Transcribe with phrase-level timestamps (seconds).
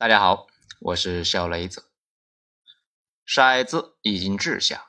[0.00, 0.46] 大家好，
[0.78, 1.90] 我是小雷子。
[3.26, 4.86] 骰子已经掷下，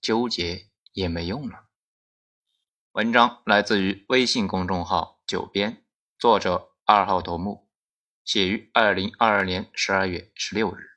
[0.00, 1.66] 纠结也没用了。
[2.92, 5.84] 文章来自于微信公众号“九编”，
[6.18, 7.68] 作者二号头目，
[8.24, 10.92] 写于二零二二年十二月十六日。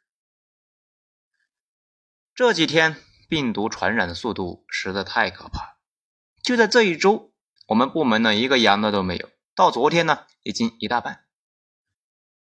[2.34, 2.96] 这几天
[3.28, 5.78] 病毒传染的速度实在太可怕。
[6.42, 7.34] 就在这一周，
[7.68, 11.26] 我们部门呢一个阳的都没有，到昨天呢已经一大半。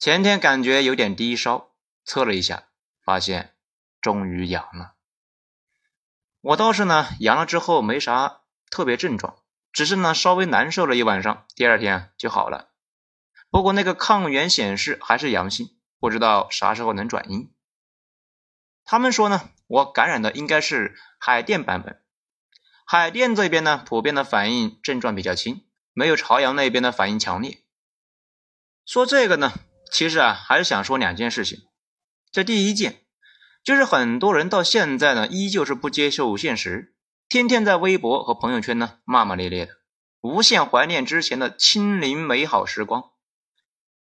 [0.03, 1.71] 前天感觉有点低烧，
[2.05, 2.65] 测了一下，
[3.05, 3.55] 发现
[4.01, 4.95] 终于阳了。
[6.41, 9.37] 我倒是呢，阳了之后没啥特别症状，
[9.71, 12.73] 只是呢稍微难受了一晚上，第二天就好了。
[13.49, 17.55] 不过那个抗原显示还是阳性，不知道啥时候能转阴。
[18.83, 22.03] 他们说呢，我感染的应该是海淀版本。
[22.85, 27.63] 海淀这边呢，普遍的反应症状比较轻，没有朝阳那边的反应强烈。
[28.85, 29.53] 说这个呢。
[29.93, 31.69] 其实啊，还是想说两件事情。
[32.31, 33.05] 这第一件，
[33.63, 36.97] 就是很多人到现在呢，依旧是不接受现实，
[37.29, 39.75] 天天在微博和朋友圈呢骂骂咧咧的，
[40.23, 43.11] 无限怀念之前的清零美好时光。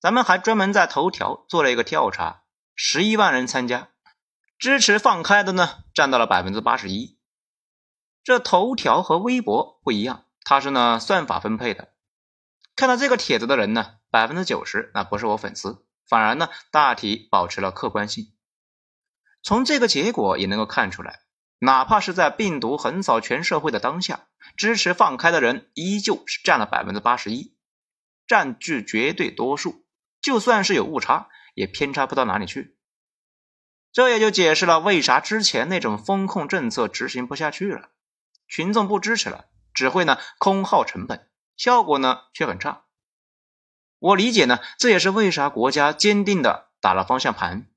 [0.00, 2.44] 咱们还专门在头条做了一个调查，
[2.76, 3.88] 十一万人参加，
[4.58, 7.18] 支持放开的呢占到了百分之八十一。
[8.22, 11.88] 这头条和微博不一样，它是呢算法分配的。
[12.76, 18.34] 看到这个帖子的人呢，百分之九十那不是我粉丝，反而呢大体保持了客观性。
[19.42, 21.20] 从这个结果也能够看出来，
[21.58, 27.56] 哪怕是在病毒横扫全社会的当下，支持放开的人依旧是占了百分之八十一，
[28.26, 29.86] 占据绝对多数。
[30.20, 32.76] 就算是有误差，也偏差不到哪里去。
[33.92, 37.88] 这也就解释了为啥之前那种风控政策执行不下去了，
[38.46, 41.30] 群众不支持了，只会呢空耗成本。
[41.56, 42.84] 效果呢却很差，
[44.02, 47.68] 我理解呢，这也是为啥国家坚定的打了方向盘。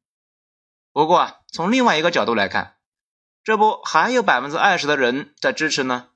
[0.92, 2.78] 不过啊，从另外一个角度来看，
[3.44, 6.09] 这不还有百分之二十的人在支持呢？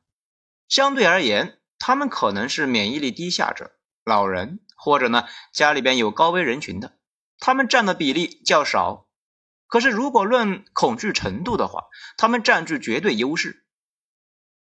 [0.68, 6.98] 相对而言，他们可能是免疫力低下者、老人或者呢家里边有高危人群的，
[7.38, 9.06] 他们占的比例较少。
[9.68, 11.84] 可是如果论恐惧程度的话，
[12.18, 13.64] 他们占据绝对优势。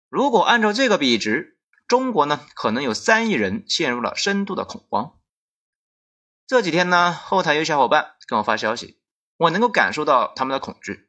[0.08, 1.54] 如果按照这个比值。
[1.86, 5.17] 中国呢，可能有三亿人陷入了深度的恐慌。
[6.48, 8.98] 这几天呢，后台有小伙伴跟我发消息，
[9.36, 11.06] 我能够感受到他们的恐惧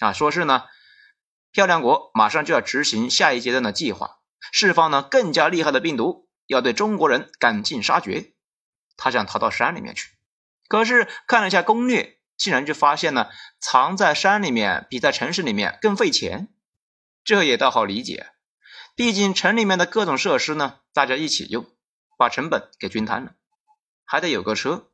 [0.00, 0.64] 啊，说是呢，
[1.52, 4.18] 漂亮国马上就要执行下一阶段的计划，
[4.50, 8.32] 释放呢更加厉害的病毒，要对中国人赶尽杀绝。
[8.96, 10.10] 他想逃到山里面去，
[10.66, 13.28] 可是看了一下攻略，竟然就发现呢，
[13.60, 16.48] 藏在山里面比在城市里面更费钱。
[17.22, 18.26] 这也倒好理解。
[18.96, 21.64] 毕竟城里面的各种设施呢，大家一起用，
[22.18, 23.34] 把成本给均摊了，
[24.10, 24.90] 还得有个车，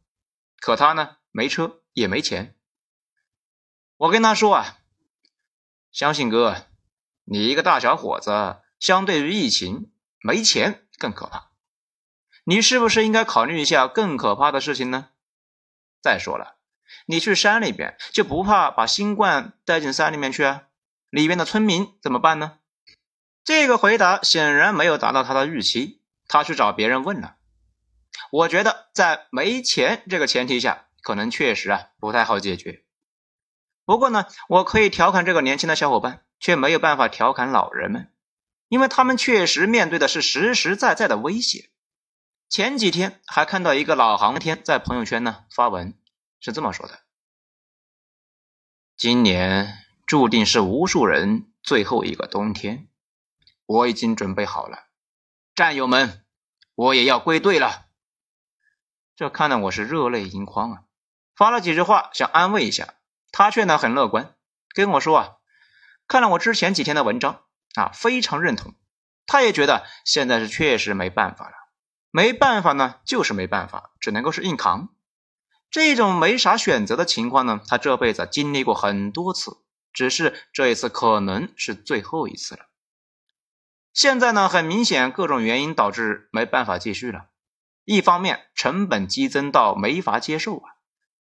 [0.60, 2.54] 可他呢没车也没钱。
[3.96, 4.76] 我跟他说啊，
[5.90, 6.66] 相信哥，
[7.24, 9.90] 你一个大小伙子，相对于疫情
[10.20, 11.48] 没钱更可怕，
[12.44, 15.08] 你是不是应该考虑一下更可怕的事情呢？
[16.02, 16.56] 再说了，
[17.06, 20.64] 你去山里边就不怕把新冠带进山里面去啊？
[21.08, 22.58] 里面的村民怎么办呢？
[23.42, 27.35] 这个回答显然没有达到他的预期，他去找别人问了。
[28.36, 32.84] 我觉得在没钱这个前提下，可能确实啊不太好解决。
[33.86, 38.12] 不过呢，我可以调侃这个年轻的小伙伴，却没有办法调侃老人们，
[38.68, 41.70] 因为他们确实面对的是实实在在的威胁。
[42.50, 45.98] 前几天还看到一个老航天在朋友圈呢发文，
[46.38, 47.00] 是这么说的
[48.98, 52.88] ：“今年注定是无数人最后一个冬天。”
[53.64, 54.88] 我已经准备好了，
[55.54, 56.26] 战友们，
[56.74, 57.85] 我也要归队了。
[59.16, 60.82] 这看得我是热泪盈眶啊！
[61.34, 62.96] 发了几句话想安慰一下
[63.32, 64.34] 他，却呢很乐观，
[64.74, 65.36] 跟我说啊，
[66.06, 67.44] 看了我之前几天的文章
[67.76, 68.74] 啊，非常认同。
[69.24, 71.54] 他也觉得现在是确实没办法了，
[72.10, 74.90] 没办法呢，就是没办法，只能够是硬扛。
[75.70, 79.56] 这种没啥选择的情况呢，他这辈子经历过很多次，
[79.94, 82.66] 只是这一次可能是最后一次了。
[83.94, 87.30] 现在呢，很明显，各种原因导致没办法继续了。
[87.86, 90.76] 一方面，成本激增到没法接受啊；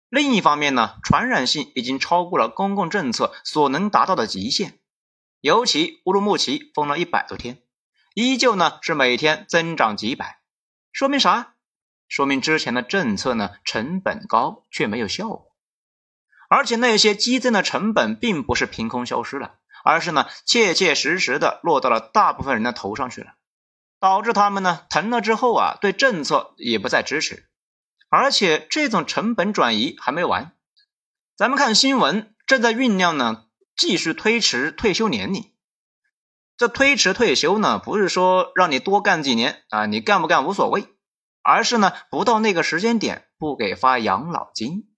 [0.09, 4.79] 另一方面呢，传染性已经超过了公共政策所能达到的极限。
[5.41, 7.59] 尤其乌鲁木齐封了一百多天，
[8.15, 10.39] 依旧呢是每天增长几百，
[10.93, 11.55] 说明啥？
[12.09, 15.53] 说明之前的政策呢成本高却没有效果，
[16.49, 19.57] 而且那些激增的成本并不是凭空消失了。
[19.83, 23.35] 而是呢，切切实实的落到了大部分人的头上去了，
[24.05, 27.49] 导致他们呢疼了之后啊，对政策也不再支持，
[28.11, 30.55] 而且这种成本转移还没完。
[31.39, 35.51] 咱们看新闻，正在酝酿呢，继续推迟退休年龄。
[36.59, 40.87] 这推迟退休呢，不是说让你多干几年啊，你干不干无所谓，
[41.41, 44.95] 而是呢，不到那个时间点不给发养老金。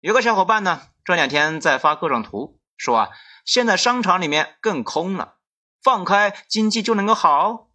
[0.00, 3.08] 有个小伙伴呢，这两天在发各种图，说啊，
[3.44, 5.34] 现在商场里面更空了，
[5.82, 7.68] 放开经济就能够好。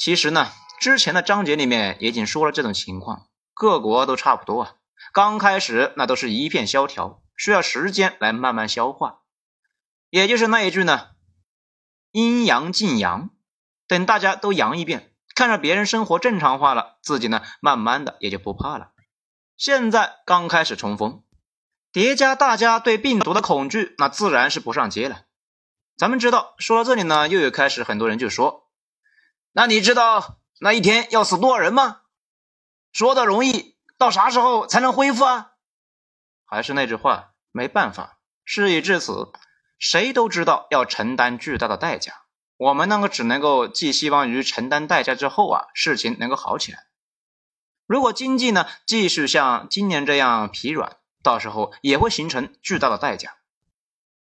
[0.00, 0.50] 其实呢，
[0.80, 4.74] 之前的章节里面也已经说了这种情况，各国都差不多啊。
[5.12, 9.20] 刚开始那都是一片萧条，需要时间来慢慢消化。
[10.08, 11.08] 也就是那一句呢。
[12.12, 13.28] 阴阳尽阳，
[13.86, 18.92] 等大家都阳一遍，看着别人生活正常化了，自己呢，慢慢的也就不怕了。
[19.58, 21.22] 现在刚开始冲锋，
[21.92, 25.24] 叠加大家对病毒的恐惧，那自然是不上街了。
[25.98, 28.66] 咱们知道，说到这里呢，又有开始很多人就说
[29.52, 32.02] ：“那你知道那一天要死多少人吗？”
[32.92, 35.52] 说的容易，到啥时候才能恢复啊？
[36.44, 39.32] 还是那句话，没办法，事已至此。
[39.78, 42.24] 谁都知道要承担巨大的代价，
[42.58, 46.84] 我们那个只能够寄希望于承担代价之后啊，事情能够好起来。
[47.86, 53.36] 如果经济呢继续像今年这样疲软，到时候也会形成巨大的代价，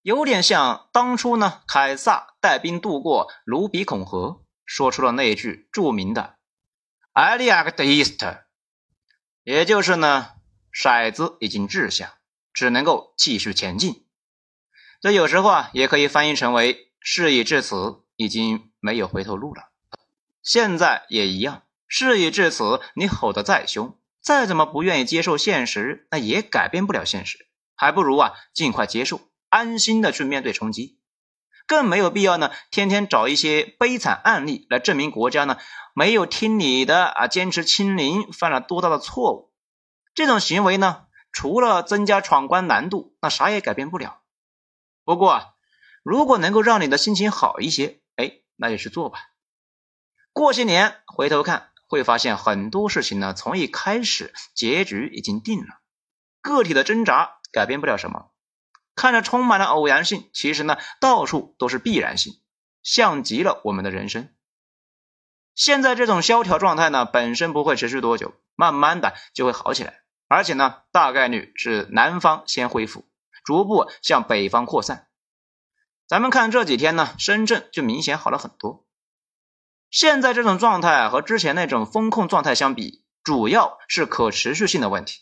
[0.02, 6.38] 有点像当初呢凯撒带兵渡过卢比孔河，说出了那句著名的
[7.14, 8.44] a l i a c t East”，
[9.42, 10.34] 也就是呢
[10.72, 12.20] 骰子已经掷下，
[12.54, 14.06] 只能够继续前进。
[15.02, 19.72] 这有时候啊，也可以翻译成为事已至此，已经没有回头路了。
[20.44, 27.48] 现在也一样，事已至此，你吼得再凶，再怎么不愿意接受现实，那也改变不了现实。
[27.76, 30.97] 还不如啊，尽快接受，安心的去面对冲击。
[31.68, 35.58] 更没有必要呢，天天找一些悲惨案例来证明国家呢
[35.94, 39.52] 没有听你的啊，坚持清零犯了多大的错误。
[40.16, 44.22] 这种行为呢，除了增加闯关难度，那啥也改变不了。
[45.04, 45.46] 不过啊，
[46.04, 49.20] 如果能够让你的心情好一些，哎，那就去做吧。
[50.32, 55.82] 过些年回头看，会发现很多事情呢，从一开始结局已经定了。
[56.42, 58.32] 个体的挣扎改变不了什么，
[58.98, 62.34] 看着充满了偶然性，其实呢，到处都是必然性，
[62.82, 64.28] 像极了我们的人生。
[65.56, 73.08] 现在这种萧条状态呢，本身不会持续多久，慢慢的就会好起来，而且呢，大概率是南方先恢复。
[73.46, 75.08] 逐步向北方扩散。
[76.06, 78.86] 咱们看这几天呢，深圳就明显好了很多。
[79.90, 85.22] 现在这种状态和之前那种风控状态相比，主要是可持续性的问题。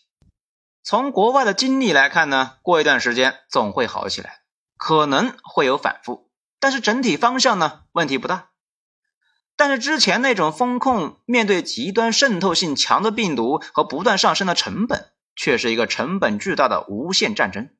[0.85, 4.41] 从国外的经历来看呢，过一段时间总会好起来，
[4.77, 6.29] 可能会有反复，
[6.59, 8.51] 但是整体方向呢问题不大。
[9.55, 17.71] 但是之前那种风控，面对极端渗透性强的病毒和不断上升的成本，却是一个成本巨大的无限战争。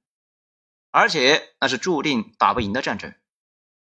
[0.90, 3.14] 而且那是注定打不赢的战争，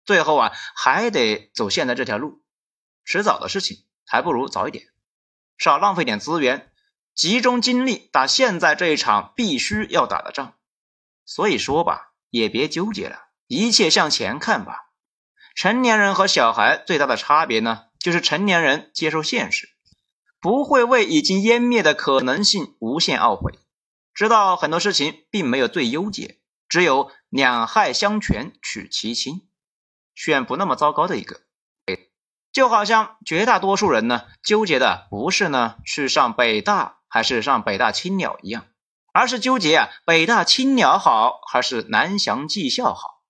[0.05, 2.43] 最后啊还得走现在这条路，
[3.05, 4.87] 迟早的事情，还不如早一点，
[5.59, 6.72] 少浪费点资源，
[7.15, 10.55] 集中精力打现在这一场必须要打的仗。
[11.25, 14.91] 所以说吧，也别纠结了，一切向前看吧。
[15.55, 19.69] 成年人和小孩最大的差别呢，就是成年人接受现实，
[20.41, 23.59] 不会为已经湮灭的可能性无限懊悔，
[24.15, 26.39] 知道很多事情并没有最优解。
[26.69, 29.47] 只有两害相权取其轻，
[30.15, 31.43] 选不那么糟糕的一个。
[32.51, 38.65] 就好像绝大多数人呢，纠结的不是呢去上北大还是上北大青鸟一样，
[39.13, 43.23] 而是纠结啊北大青鸟好还是南翔技校好。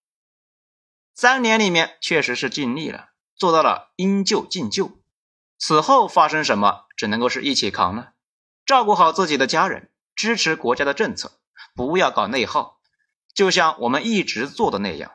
[1.17, 5.03] 三年里面确实是尽力了，做到了应救尽救。
[5.59, 8.13] 此后发生什么，只能够是一起扛了。
[8.65, 11.41] 照顾好自己的家人，支持国家的政策，
[11.75, 12.81] 不要搞内耗。
[13.35, 15.11] 就像我们一直做的那样，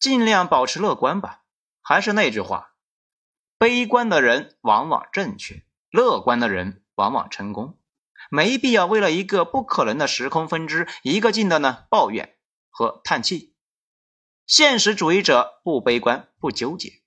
[0.00, 1.42] 尽量保持乐观吧。
[1.82, 2.72] 还是那句话，
[3.58, 7.78] 悲观的人往往正确，乐观的人往往成功。
[8.28, 12.36] 没必要为了一个不可能的时空分支，一个劲的呢抱怨
[12.68, 13.54] 和叹气。
[14.44, 17.02] 现实主义者不悲观不纠结，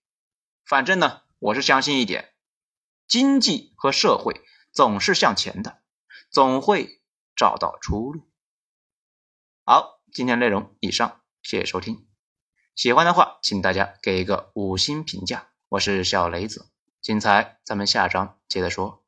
[0.66, 2.34] 反正呢，我是相信一点，
[3.06, 4.42] 经济和社会
[4.72, 5.82] 总是向前的，
[6.32, 7.02] 总会
[7.36, 8.22] 找到出路。
[9.66, 10.00] 好。
[10.12, 12.08] 今天内容以上，谢谢收听。
[12.74, 15.50] 喜欢的话，请大家给一个五星评价。
[15.68, 18.99] 我是小雷子，精彩咱们下章接着说。